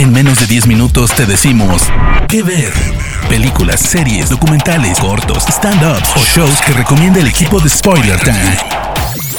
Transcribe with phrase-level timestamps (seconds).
[0.00, 1.86] En menos de 10 minutos te decimos
[2.26, 2.72] qué ver.
[3.28, 8.56] Películas, series, documentales, cortos, stand-ups o shows que recomienda el equipo de Spoiler Time.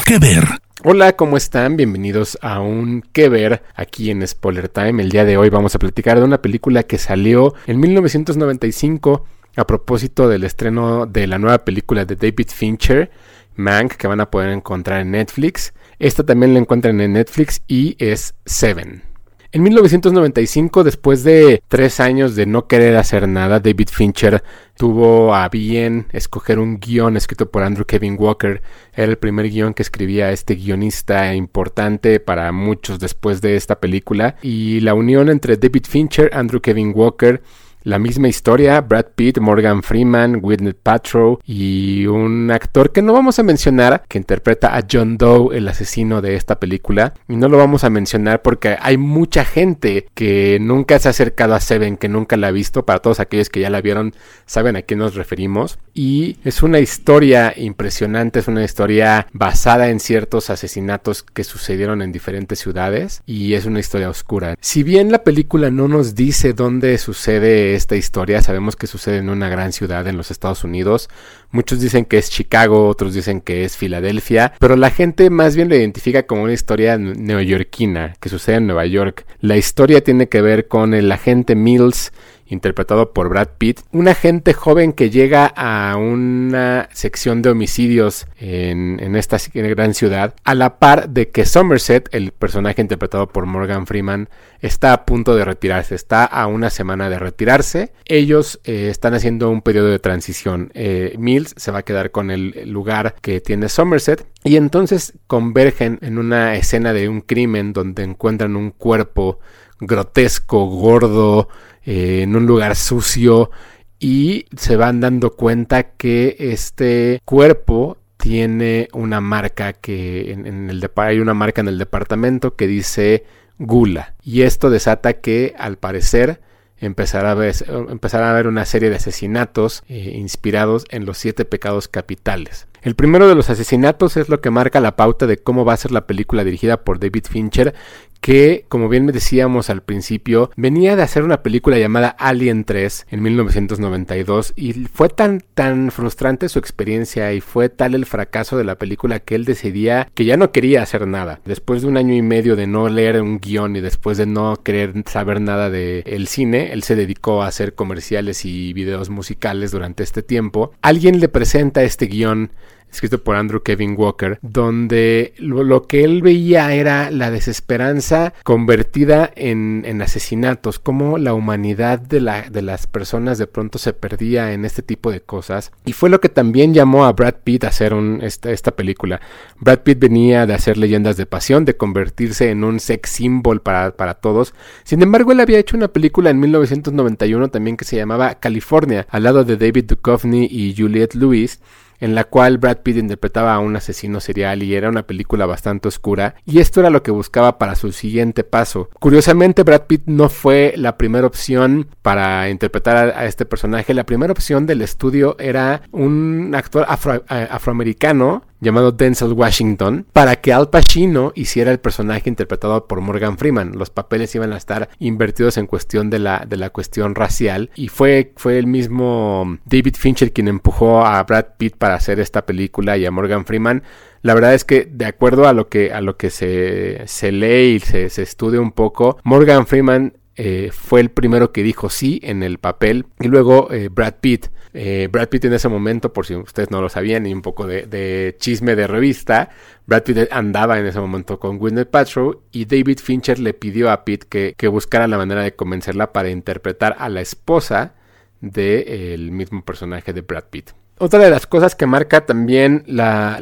[0.06, 0.46] ¿Qué ver?
[0.84, 1.76] Hola, ¿cómo están?
[1.76, 5.02] Bienvenidos a un qué ver aquí en Spoiler Time.
[5.02, 9.24] El día de hoy vamos a platicar de una película que salió en 1995
[9.56, 13.10] a propósito del estreno de la nueva película de David Fincher,
[13.56, 15.74] Mank, que van a poder encontrar en Netflix.
[15.98, 19.11] Esta también la encuentran en Netflix y es Seven.
[19.54, 24.42] En 1995, después de tres años de no querer hacer nada, David Fincher
[24.78, 28.62] tuvo a bien escoger un guion escrito por Andrew Kevin Walker.
[28.94, 34.36] Era el primer guion que escribía este guionista importante para muchos después de esta película.
[34.40, 37.42] Y la unión entre David Fincher, Andrew Kevin Walker,
[37.84, 43.38] la misma historia, Brad Pitt, Morgan Freeman, Gwyneth Paltrow y un actor que no vamos
[43.38, 47.14] a mencionar, que interpreta a John Doe, el asesino de esta película.
[47.28, 51.54] Y no lo vamos a mencionar porque hay mucha gente que nunca se ha acercado
[51.54, 52.84] a Seven, que nunca la ha visto.
[52.84, 54.14] Para todos aquellos que ya la vieron,
[54.46, 55.78] saben a quién nos referimos.
[55.94, 62.12] Y es una historia impresionante, es una historia basada en ciertos asesinatos que sucedieron en
[62.12, 64.56] diferentes ciudades y es una historia oscura.
[64.60, 68.42] Si bien la película no nos dice dónde sucede esta historia.
[68.42, 71.08] Sabemos que sucede en una gran ciudad en los Estados Unidos.
[71.50, 75.68] Muchos dicen que es Chicago, otros dicen que es Filadelfia, pero la gente más bien
[75.68, 79.26] lo identifica como una historia neoyorquina que sucede en Nueva York.
[79.40, 82.12] La historia tiene que ver con el agente Mills
[82.52, 89.16] interpretado por Brad Pitt, un agente joven que llega a una sección de homicidios en,
[89.16, 94.28] esta gran ciudad, a la par de que Somerset, el personaje interpretado por Morgan Freeman,
[94.60, 97.92] está a punto de retirarse, está a una semana de retirarse.
[98.04, 100.70] Ellos eh, están haciendo un periodo de transición.
[100.74, 105.98] Eh, Mills se va a quedar con el lugar que tiene Somerset y entonces convergen
[106.02, 109.40] en una escena de un crimen donde encuentran un cuerpo
[109.80, 111.48] grotesco, gordo,
[111.84, 113.50] eh, en un lugar sucio
[113.98, 121.18] y se van dando cuenta que este cuerpo tiene una marca que en, el hay
[121.18, 123.24] una marca en el departamento que dice
[123.58, 126.40] gula y esto desata que al parecer
[126.78, 131.88] empezará a ver, a haber una serie de asesinatos eh, inspirados en los siete pecados
[131.88, 132.66] capitales.
[132.82, 135.76] El primero de los asesinatos es lo que marca la pauta de cómo va a
[135.76, 137.74] ser la película dirigida por David Fincher,
[138.22, 143.08] que, como bien me decíamos al principio, venía de hacer una película llamada Alien 3
[143.10, 148.62] en 1992 y fue tan tan frustrante su experiencia y fue tal el fracaso de
[148.62, 151.40] la película que él decidía que ya no quería hacer nada.
[151.44, 154.56] Después de un año y medio de no leer un guion y después de no
[154.62, 159.72] querer saber nada de el cine, él se dedicó a hacer comerciales y videos musicales
[159.72, 160.72] durante este tiempo.
[160.80, 162.52] Alguien le presenta este guion
[162.92, 170.00] escrito por Andrew Kevin Walker, donde lo, que él veía era la desesperanza convertida en,
[170.02, 174.82] asesinatos, cómo la humanidad de, la, de las personas de pronto se perdía en este
[174.82, 175.72] tipo de cosas.
[175.84, 179.20] Y fue lo que también llamó a Brad Pitt a hacer esta, película.
[179.58, 183.96] Brad Pitt venía de hacer leyendas de pasión, de convertirse en un sex symbol para,
[183.96, 184.54] para todos.
[184.84, 189.22] Sin embargo, él había hecho una película en 1991 también que se llamaba California, al
[189.22, 191.60] lado de David Duchovny y Juliette Lewis
[192.02, 195.86] en la cual Brad Pitt interpretaba a un asesino serial y era una película bastante
[195.86, 198.90] oscura, y esto era lo que buscaba para su siguiente paso.
[198.98, 204.32] Curiosamente, Brad Pitt no fue la primera opción para interpretar a, este personaje, la primera
[204.32, 211.32] opción del estudio era un actor eh, afroamericano llamado Denzel Washington para que Al Pacino
[211.34, 213.72] hiciera el personaje interpretado por Morgan Freeman.
[213.76, 217.88] Los papeles iban a estar invertidos en cuestión de la, de la cuestión racial y
[217.88, 222.96] fue, fue el mismo David Fincher quien empujó a Brad Pitt para hacer esta película
[222.96, 223.82] y a Morgan Freeman.
[224.22, 227.74] La verdad es que de acuerdo a lo que, a lo que se, se lee
[227.74, 232.18] y se, se estudia un poco, Morgan Freeman eh, fue el primero que dijo sí
[232.22, 234.48] en el papel y luego eh, Brad Pitt.
[234.74, 237.66] Eh, Brad Pitt en ese momento, por si ustedes no lo sabían y un poco
[237.66, 239.50] de, chisme de revista,
[239.86, 244.04] Brad Pitt andaba en ese momento con Gwyneth Paltrow y David Fincher le pidió a
[244.04, 247.94] Pitt que, que buscara la manera de convencerla para interpretar a la esposa
[248.40, 250.70] del mismo personaje de Brad Pitt.
[251.04, 253.40] Otra de las cosas que marca también la,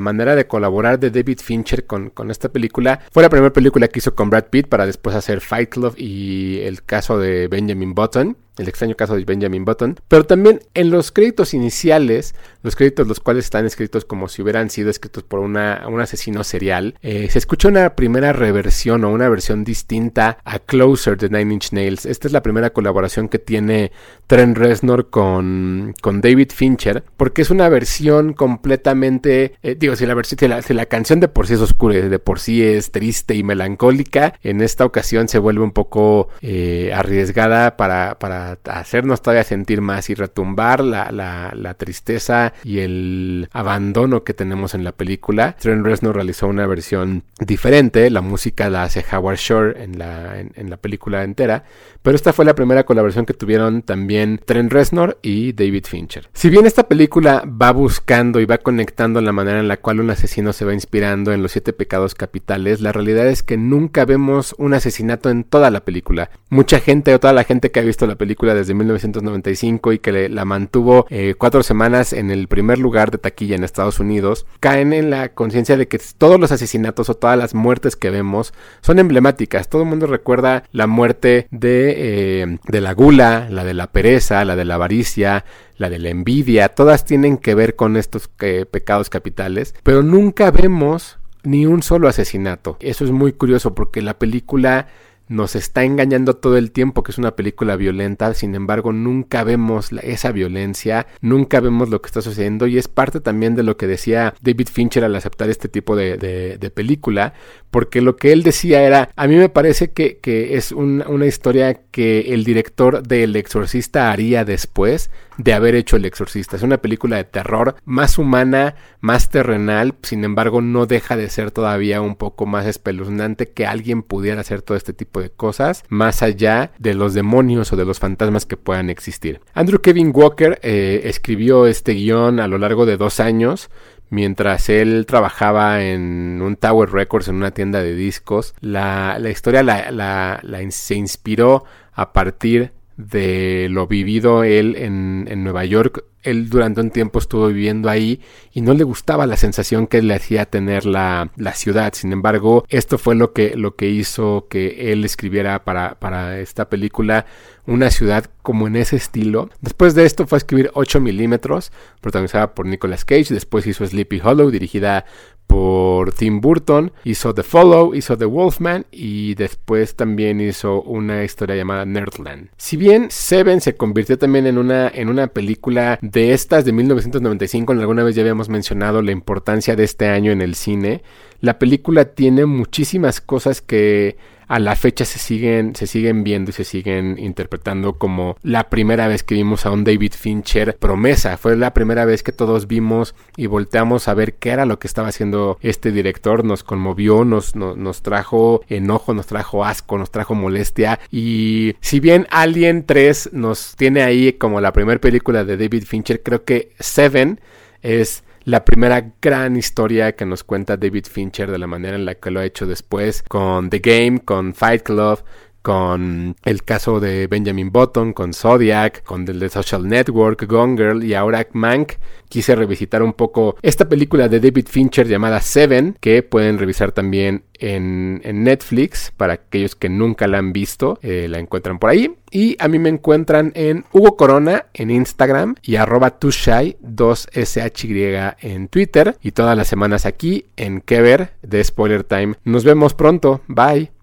[0.00, 4.14] manera de colaborar de David Fincher con, esta película fue la primera película que hizo
[4.14, 8.36] con Brad Pitt para después hacer Fight Club y el caso de Benjamin Button.
[8.58, 13.20] El extraño caso de Benjamin Button, pero también en los créditos iniciales, los créditos los
[13.20, 17.38] cuales están escritos como si hubieran sido escritos por una, un asesino serial, eh, se
[17.38, 22.04] escucha una primera reversión o una versión distinta a Closer de Nine Inch Nails.
[22.04, 23.92] Esta es la primera colaboración que tiene
[24.26, 30.14] Trent Reznor con, con David Fincher, porque es una versión completamente, eh, digo, si la,
[30.14, 33.42] versión, si la, canción de por sí es oscura, de por sí es triste y
[33.42, 39.80] melancólica, en esta ocasión se vuelve un poco eh, arriesgada para, para hacernos todavía sentir
[39.80, 45.56] más y retumbar la, la, tristeza y el abandono que tenemos en la película.
[45.58, 50.70] Trent Reznor realizó una versión diferente, la música la hace Howard Shore en la, en,
[50.70, 51.64] la película entera,
[52.02, 56.28] pero esta fue la primera colaboración que tuvieron también Trent Reznor y David Fincher.
[56.32, 60.10] Si bien esta película va buscando y va conectando la manera en la cual un
[60.10, 64.54] asesino se va inspirando en los siete pecados capitales, la realidad es que nunca vemos
[64.58, 66.30] un asesinato en toda la película.
[66.48, 70.28] Mucha gente o toda la gente que ha visto la película desde 1995 y que
[70.28, 74.92] la mantuvo eh, cuatro semanas en el primer lugar de taquilla en Estados Unidos, caen
[74.92, 78.98] en la conciencia de que todos los asesinatos o todas las muertes que vemos son
[78.98, 79.68] emblemáticas.
[79.68, 84.44] Todo el mundo recuerda la muerte de, eh, de la gula, la de la pereza,
[84.44, 85.44] la de la avaricia,
[85.76, 90.50] la de la envidia, todas tienen que ver con estos eh, pecados capitales, pero nunca
[90.50, 92.76] vemos ni un solo asesinato.
[92.80, 94.86] Eso es muy curioso porque la película
[95.32, 99.90] nos está engañando todo el tiempo que es una película violenta, sin embargo nunca vemos
[100.02, 103.86] esa violencia, nunca vemos lo que está sucediendo y es parte también de lo que
[103.86, 107.34] decía David Fincher al aceptar este tipo de, de, película,
[107.70, 111.80] porque lo que él decía era, a mí me parece que, que es una historia
[111.90, 116.56] que el director de El Exorcista haría después de haber hecho El Exorcista.
[116.56, 121.50] Es una película de terror más humana, más terrenal, sin embargo no deja de ser
[121.50, 126.22] todavía un poco más espeluznante que alguien pudiera hacer todo este tipo de cosas, más
[126.22, 129.40] allá de los demonios o de los fantasmas que puedan existir.
[129.54, 133.70] Andrew Kevin Walker eh, escribió este guion a lo largo de dos años,
[134.10, 138.54] mientras él trabajaba en un Tower Records, en una tienda de discos.
[138.60, 146.04] La, historia la, se inspiró a partir de lo vivido él en, en Nueva York
[146.22, 148.20] él durante un tiempo estuvo viviendo ahí
[148.52, 151.92] y no le gustaba la sensación que le hacía tener la, la, ciudad.
[151.94, 156.68] Sin embargo, esto fue lo que, lo que hizo que él escribiera para, para esta
[156.68, 157.26] película
[157.66, 159.50] una ciudad como en ese estilo.
[159.60, 163.34] Después de esto fue a escribir 8 milímetros, protagonizada por Nicolas Cage.
[163.34, 165.04] Después hizo Sleepy Hollow, dirigida
[165.52, 171.56] por Tim Burton, hizo The Follow, hizo The Wolfman y después también hizo una historia
[171.56, 172.48] llamada Nerdland.
[172.56, 177.74] Si bien Seven se convirtió también en una, en una película de estas de 1995,
[177.74, 181.02] alguna vez ya habíamos mencionado la importancia de este año en el cine,
[181.40, 184.16] la película tiene muchísimas cosas que
[184.48, 189.08] a la fecha se siguen, se siguen viendo y se siguen interpretando como la primera
[189.08, 191.36] vez que vimos a un David Fincher promesa.
[191.36, 194.86] Fue la primera vez que todos vimos y volteamos a ver qué era lo que
[194.86, 196.44] estaba haciendo este director.
[196.44, 201.00] Nos conmovió, nos, nos, trajo enojo, nos trajo asco, nos trajo molestia.
[201.10, 206.22] Y si bien Alien 3 nos tiene ahí como la primera película de David Fincher,
[206.22, 207.40] creo que Seven
[207.82, 212.14] es la primera gran historia que nos cuenta David Fincher de la manera en la
[212.14, 215.22] que lo ha hecho después con The Game, con Fight Club,
[215.62, 221.04] con el caso de Benjamin Button, con Zodiac, con el de Social Network, Gone Girl
[221.04, 221.94] y ahora Mank.
[222.28, 227.44] Quise revisitar un poco esta película de David Fincher llamada Seven, que pueden revisar también
[227.58, 232.14] en, Netflix para aquellos que nunca la han visto, eh, la encuentran por ahí.
[232.30, 238.68] Y a mí me encuentran en Hugo Corona en Instagram y arroba tushai 2shy en
[238.68, 242.34] Twitter y todas las semanas aquí en Kever de Spoiler Time.
[242.44, 244.01] Nos vemos pronto, bye.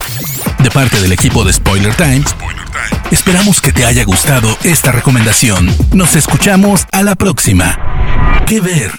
[0.64, 2.24] De parte del equipo de Spoiler Time,
[3.12, 5.74] esperamos que te haya gustado esta recomendación.
[5.94, 8.44] Nos escuchamos a la próxima.
[8.46, 8.92] ¿Qué ver?